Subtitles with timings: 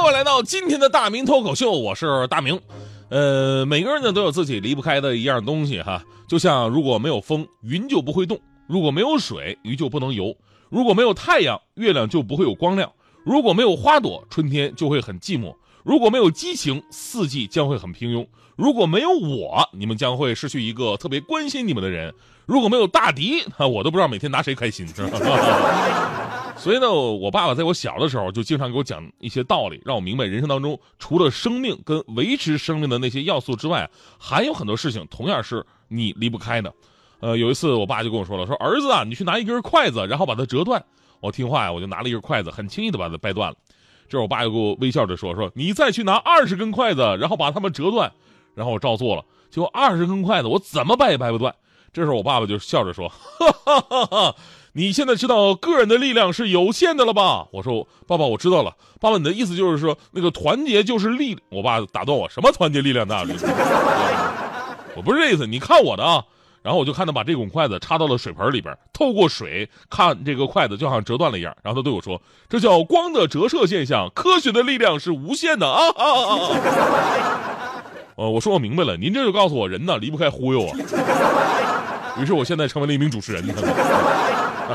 [0.00, 2.58] 各位来到今天的大明脱口秀，我是大明。
[3.10, 10.34] 呃，每个人呢都有自己离不开的一样东西哈，就像如果没有风，云就不会动；如果没有水，鱼就不能游；
[10.70, 12.88] 如果没有太阳，月亮就不会有光亮；
[13.26, 15.54] 如果没有花朵，春天就会很寂寞；
[15.84, 18.26] 如果没有激情，四季将会很平庸；
[18.56, 22.10] 如果没有我，你们将会失去一个特别关心你们的人；
[22.46, 24.88] 如果没有大迪，我都不知道每天拿谁开心。
[26.60, 36.70] 所以呢，我爸爸在我小的时候就经常给我讲一些道理，让我明白人生当中除了生命跟维持生命的那些要素之外，还有很多事情同样是你离不开的。
[37.20, 40.84] 呃，有一次我爸就跟我说了，说儿子啊，你去拿一根筷子，然后把它折断。
[41.20, 43.56] 我听话呀，我就拿了一根筷子，很轻易的把它掰断了。
[44.06, 48.12] 这时候我爸又给我微笑着说，说你再去拿二十根筷子，然后把它们折断。
[48.54, 51.54] 然后我照做了，结果二十根筷子我怎么掰也掰不断。
[51.90, 54.36] 这时候我爸爸就笑着说，哈哈哈哈。
[54.72, 57.48] 你现在知道个人的力量是有限的了吧？
[57.52, 58.76] 我说爸爸，我知道了。
[59.00, 61.36] 爸爸，你的意思就是说那个团结就是力？
[61.48, 63.24] 我爸打断我，什么团结力量大？
[64.94, 66.22] 我不是这意思，你看我的啊。
[66.62, 71.56] 然后我就看他把这种筷子插到了水盆里边，透过水看这个筷子就好像折断了一样。
[71.62, 76.36] 然后他对我说：“这叫光的折射现象，科学的力量是无限的啊啊啊！”
[78.16, 80.76] 呃，我说我明白了，您这就告诉我人呢离不开忽悠啊。
[82.20, 83.42] 于是我现在成为了一名主持人。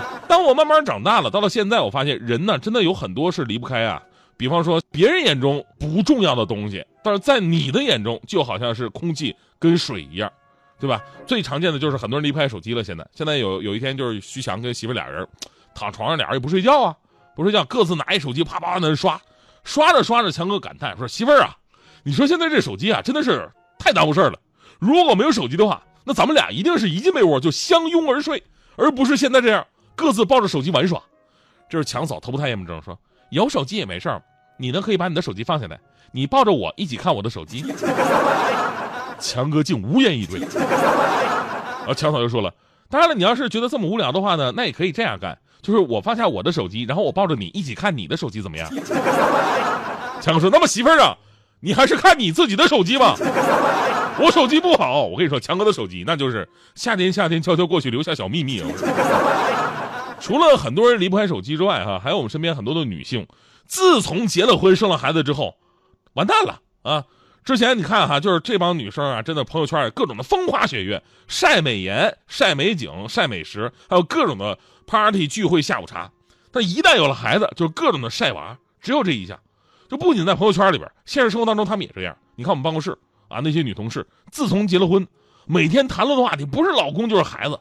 [0.28, 4.02] 当我慢慢长大了，到了现在，我发现人呢，真的有很多是离不开啊。
[4.38, 10.30] 比方说，别人眼中不重要的东西，但是在你的眼中，就好像是空气跟水一样，
[10.78, 11.02] 对吧？
[11.26, 12.84] 最常见的就是很多人离不开手机了。
[12.84, 15.25] 现在，现在有有一天，就是徐强跟媳妇俩人
[15.74, 16.96] 躺床上，俩人也不睡觉啊，
[17.34, 19.18] 不睡觉，各自拿一手机啪啪在那刷，
[19.64, 21.56] 刷着刷着，强哥感叹说：“媳妇儿啊，
[22.03, 23.50] 你说现在这手机啊，真的是
[23.80, 24.38] 太耽误事儿了。
[24.80, 28.44] 如果没有手机的话，那咱们俩一定是一进被窝就相拥而睡，
[28.75, 31.01] 而不是现在这样。”各自抱着手机玩耍，
[31.69, 32.97] 这是强嫂头不太严重说，
[33.29, 34.22] 有手机也没事儿，
[34.57, 35.79] 你呢可以把你的手机放下来，
[36.11, 37.63] 你抱着我一起看我的手机。
[39.19, 40.41] 强哥竟无言以对。
[41.88, 42.53] 啊，强嫂又说了，
[42.89, 48.69] 当然了，你要是觉得这么无聊的话呢，那也可以这样干，就是我放下我的手机，然后我抱着你一起看你的手机，怎么样？
[50.22, 51.16] 强哥说，那么媳妇儿啊，
[51.62, 53.16] 你还是看你自己的手机吧，
[54.19, 55.03] 我手机不好。
[55.03, 58.67] 我跟你说，强哥的手机那就是夏天夏天悄悄过去留下小秘密啊。
[60.25, 63.28] 除了很多人离不开手机之外，哈，还有我们身边很多的女性，
[63.68, 65.56] 自从结了婚、生了孩子之后，
[66.13, 67.06] 完蛋了啊！
[67.44, 76.09] 之前你看哈，就是这帮女生啊，真的朋友圈各种的风花雪月，晒美颜、晒美景、晒美食，还有各种的 party 聚会、下午茶。
[76.52, 79.40] 但一旦有了孩子，就是各种的晒娃，只有这一项。
[79.88, 82.18] 就不仅在朋友圈里边，现实生活当中他们也这样。
[82.36, 82.97] 你看我们办公室
[83.28, 85.07] 啊，那些女同事，自从结了婚，
[85.46, 87.59] 每天谈论的话题不是老公就是孩子。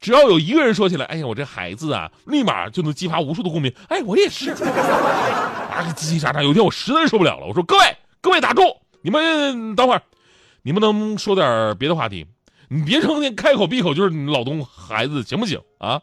[0.00, 3.72] 只要有一个人说起来，哎呀，我这孩子啊，立马就能激发无数的共鸣。
[3.88, 4.56] 哎，我也是，啊，
[5.96, 6.42] 叽叽喳喳。
[6.42, 8.62] 有一天我实在受不了了，我说：“各位，各位打住，
[9.02, 10.02] 你们等会儿，
[10.62, 12.26] 你们能说点别的话题？
[12.68, 16.00] 你别成天开口闭口就是你老公孩子，行不行啊？”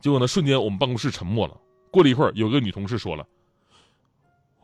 [0.00, 1.54] 结果呢，瞬间我们办公室沉默了。
[1.92, 3.24] 过了一会儿，有个女同事说了：“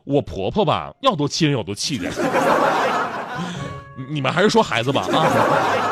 [0.03, 2.11] 我婆婆吧，要多气人有多气人。
[4.09, 5.85] 你们还是说孩子吧啊。”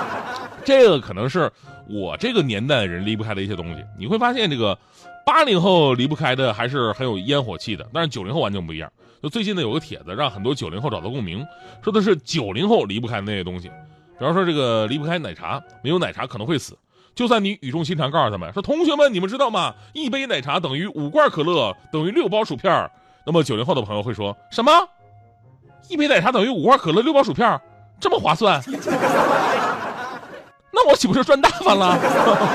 [0.67, 1.49] 这个可能是
[1.87, 3.81] 我这个年代人离不开的一些东西。
[3.97, 4.77] 你会发现，这个
[5.25, 8.91] 八零后离不开的还是很有烟火气的，但是九零后完全不一样。
[9.23, 11.41] 就最近呢，有个帖子让很多九零后找到共鸣，
[11.81, 13.69] 说的是九零后离不开那些东西。
[14.19, 16.77] 比方说，这个离不开奶茶，没有奶茶可能会死。
[17.15, 19.73] 就算你语重心长告诉他们说：“同学们，你们知道吗？
[19.93, 22.91] 一杯奶茶等于五罐可乐，等于六包薯片。”
[23.25, 24.71] 那么九零后的朋友会说什么？
[25.87, 27.57] 一杯奶茶等于五罐可乐、六包薯片，
[28.01, 28.61] 这么划算？
[30.87, 31.99] 那我岂不是赚大发了？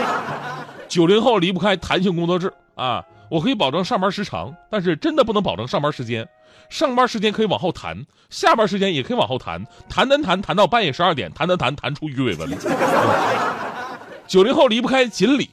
[0.89, 3.05] 九零后离不开弹性工作制啊！
[3.31, 6.27] 我可以保证上班时长，但是真的不能保证上班时间。
[6.71, 12.49] 上班时间可以往后弹，下班时间也可以往后弹，弹弹弹弹到半夜十二点，弹弹弹弹出鱼尾纹。
[14.27, 15.51] 九零后离不开锦鲤，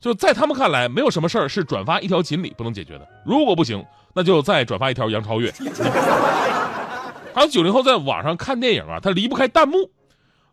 [0.00, 3.06] 就在他们看来，没有什么事儿是转发一条锦鲤不能解决的。
[3.26, 3.84] 如果不行，
[4.14, 5.52] 那就再转发一条杨超越。
[7.34, 9.90] 还有九零后在网上看电影啊，他离不开弹幕。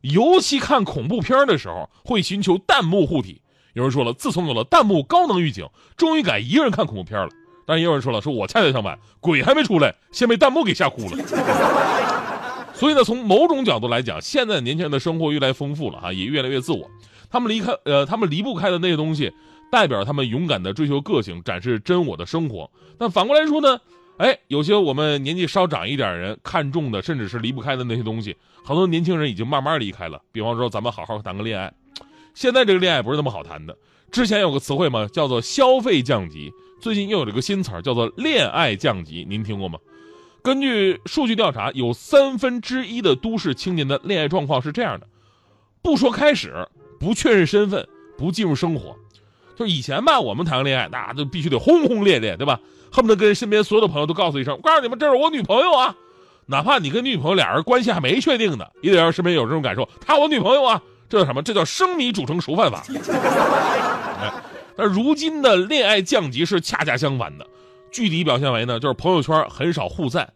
[0.01, 3.42] 尤其看恐怖片的时候，会寻求弹幕护体。
[3.74, 7.30] 有人说了，自从有了弹幕高能预警，终于敢一个人看恐怖片了。
[7.66, 11.18] 当然也有人说了，说我恰恰相反，鬼还没出来，先被弹幕给吓哭了。
[12.74, 16.90] 所以呢，从某种角度来讲，现在年轻人的生活越来越丰富了哈，也越来越自我。
[17.30, 19.31] 他们离开呃，他们离不开的那些东西，
[19.72, 22.72] 代表他们勇敢的追求个性，展示真我的生活。
[22.98, 23.80] 但反过来说呢，
[24.19, 28.36] 哎，有些我们年纪稍长一点人看重的，甚至是离不开的那些东西，
[28.66, 30.21] 很多年轻人已经慢慢离开了。
[30.33, 31.74] 比方说，咱们好好谈个恋爱，
[32.33, 33.77] 现在这个恋爱不是那么好谈的。
[34.12, 36.51] 之前有个词汇嘛，叫做消费降级。
[36.81, 39.25] 最近又有了个新词儿，叫做恋爱降级。
[39.30, 39.80] 您听过吗？
[40.44, 45.07] 根据数据调查，有三分之一的都市青年的恋爱状况是这样的：
[45.81, 46.68] 不说开始，
[47.00, 47.88] 不确认身份，
[48.18, 48.98] 不进入生活。
[49.59, 52.57] 就以前吧，我们谈个恋爱，那就必须得轰轰烈烈，对吧？
[52.89, 55.94] 恨不得跟身边所有的朋友都告诉一声：“我告诉你们，这是我女朋友啊！”
[56.47, 60.81] 哪怕你跟女朋友俩人关系还没确定呢，也得让身边有这种感受，她我女朋友啊！
[61.09, 61.44] 这叫什么？
[61.44, 62.81] 这叫生米煮成熟饭法。
[64.77, 67.45] 那如今的恋爱降级是恰恰相反的，
[67.91, 70.31] 具体表现为呢，就是朋友圈很少互赞，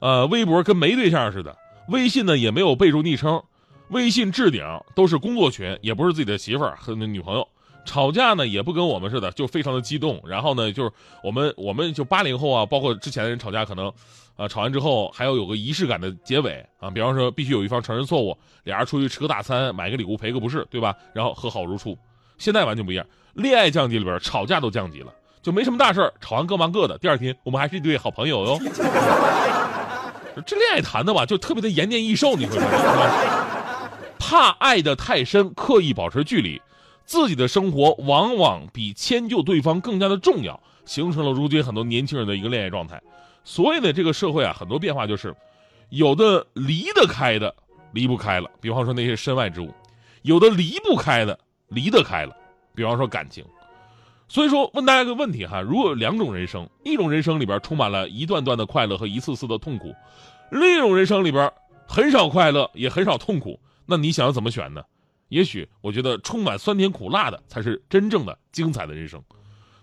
[0.00, 1.56] 呃，微博跟没对象似的，
[1.88, 3.42] 微信呢也没有备注昵称，
[3.88, 4.62] 微信置顶
[4.94, 7.48] 都是工作群，也不是自己的媳妇儿和女朋友，
[7.84, 10.90] 吵架呢也不跟我们似的，就非常的激动，然后呢就是
[11.22, 13.92] 我们我们就八零后啊，包括之前的人吵架可能，
[14.36, 20.94] 啊吵完之后还要有个仪式感的结尾啊，比方说必须有一方承认错误，俩人出去吃个大餐，买个礼物赔个不是，对吧？
[21.12, 21.96] 然后和好如初。
[22.38, 25.12] 现在完全不一样，恋爱降级里边吵架都降级了，
[25.42, 26.98] 就没什么大事吵完各忙各的。
[26.98, 28.58] 第二天我们还是一对好朋友哟。
[30.46, 33.30] 这恋爱谈的吧，就特别的延年益寿，你会发现，
[34.18, 36.60] 怕爱的太深，刻意保持距离，
[37.04, 43.02] 自己的生活往往比迁就对方更加的重要，形成了如今很多年轻人的一个恋爱状态。
[43.44, 45.34] 所以呢，这个社会啊，很多变化就是，
[45.90, 47.54] 有的离得开的
[47.92, 49.68] 离不开了，比方说那些身外之物；
[50.22, 51.38] 有的离不开的。
[51.68, 52.36] 离得开了，
[52.74, 53.42] 比方说感情，
[54.28, 59.94] 所以说问大家个问题哈：如果有两种人生，一种人生里边充满了一段段的快乐和一次次的痛苦，
[60.50, 61.50] 另一种人生里边
[61.88, 64.82] 很少快乐也很少痛苦，那你想要怎么选呢？
[65.32, 69.18] 也许我觉得充满酸甜苦辣的才是真正的精彩的人生。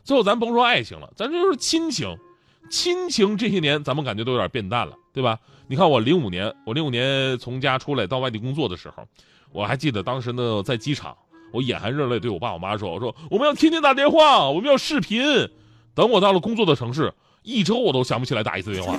[0.04, 2.16] 最后咱甭说爱情了，咱就是亲情，
[2.70, 5.40] 亲情这些年咱们感觉都有点变淡了，对吧？
[5.68, 9.04] 你看我零五年，我零五年从家出来到外地工作的时候，
[9.52, 11.18] 我还记得当时呢在机场。
[11.52, 15.50] 我眼含热泪对我爸我妈说：“我说我们要天天打电话，我们要视频。
[15.96, 17.12] 等我到了工作的城市，
[17.42, 18.96] 一周我都想不起来打一次电话。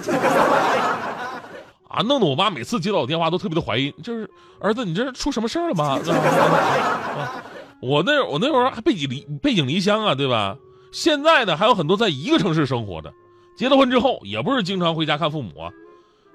[1.90, 5.98] 啊，弄得我妈每次接到我电话都特别的怀疑，就是儿子，你这是出什么事儿了吗？
[7.82, 10.56] 我那我那会儿还背井离背井离乡啊，对吧？
[10.92, 13.12] 现在呢，还有很多在一个城市生活的，
[13.56, 15.70] 结了婚之后也不是经常回家看父母啊。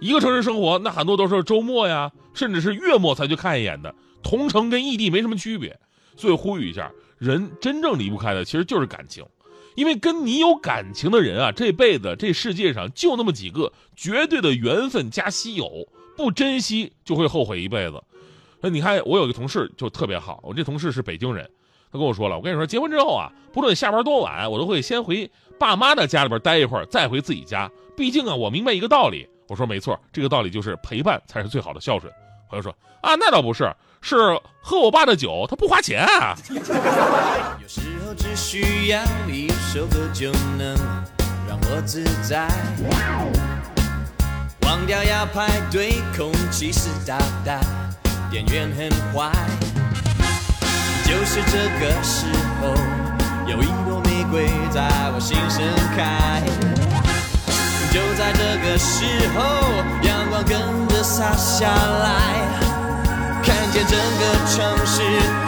[0.01, 5.79] 一个城市生活，那很多都是周末呀，甚至是月末才去看一眼的，同城跟异地没什么区别。”
[6.17, 9.23] 所以呼吁一下，人真正离不开的其实就是感情，
[9.75, 15.87] 因为跟你有感情的人啊，这辈子这世界上就那么几个，绝对的缘分加稀有，
[16.17, 18.01] 不珍惜就会后悔一辈子。
[18.61, 21.47] 那你看，我有一个同事就特别好，我这同事是北京人，
[21.91, 25.29] 他跟我说了，我跟你说，结婚之后啊，不论下班多晚，我都会先回
[25.59, 27.69] 爸妈的家里边待一会儿，再回自己家。
[27.95, 29.27] 毕竟啊，我明白一个道理。
[29.47, 32.11] 我说没错，这个道理就是陪伴才是最好的孝顺。
[32.55, 33.69] 朋友说啊，那倒不是。
[34.01, 36.35] 是喝我爸的酒，他不花钱啊。
[36.49, 40.75] 有时候只需要一首歌就能
[41.47, 42.47] 让我自在，
[44.61, 47.59] 忘掉要排队，空气湿哒哒，
[48.29, 49.31] 店员很坏。
[51.03, 52.27] 就是这个时
[52.61, 52.75] 候，
[53.47, 56.43] 有一朵玫瑰在我心盛开。
[57.91, 59.03] 就在这个时
[59.35, 59.41] 候，
[60.03, 62.65] 阳光更洒下来。
[63.43, 65.44] 看见整个城市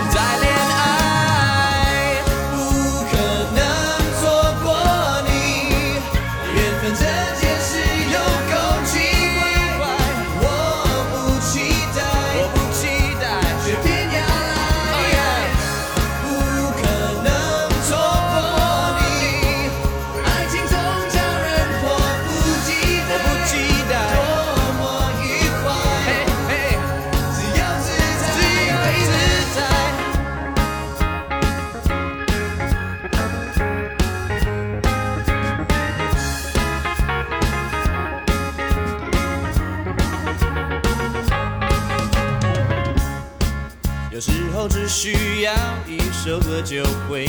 [44.99, 45.53] 需要
[45.87, 47.27] 一首歌就会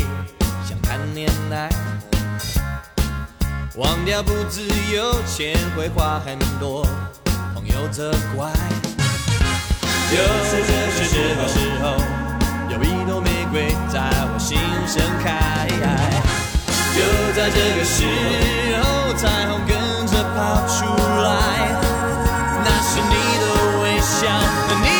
[0.66, 1.68] 想谈恋爱
[3.76, 6.82] 忘掉不自由钱会花很多
[7.54, 8.50] 朋友责怪
[10.10, 10.16] 就
[10.50, 10.72] 在这
[11.36, 11.94] 个时候
[12.70, 14.00] 有一朵玫瑰在
[14.32, 14.56] 我心
[14.86, 15.68] 盛开
[16.96, 17.04] 就
[17.36, 18.02] 在这个时
[18.80, 20.86] 候彩虹跟着跑出
[21.22, 21.28] 来
[22.64, 24.26] 那是你的微笑
[24.66, 24.97] 和你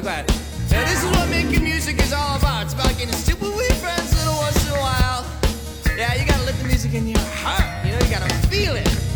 [0.00, 0.28] be quiet.
[0.70, 2.64] Now this is what making music is all about.
[2.64, 5.26] It's about getting stupid with friends little once in a while.
[5.96, 7.84] Yeah, you gotta let the music in your heart.
[7.84, 9.09] You know, you gotta feel it.